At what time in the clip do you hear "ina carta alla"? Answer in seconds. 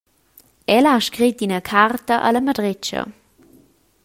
1.45-2.41